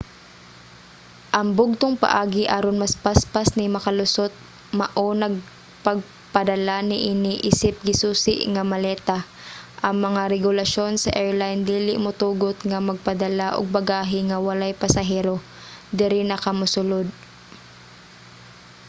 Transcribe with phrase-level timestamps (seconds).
[1.39, 4.33] ang bugtong paagi aron mas paspas ni makalusot
[4.79, 5.33] mao nag
[5.85, 9.17] pagpadala niini isip gisusi nga maleta.
[9.87, 15.35] ang mga regulasyon sa airline dili motugot nga magpadala og bagahe nga walay pasahero
[15.99, 17.07] diri na ka mosulod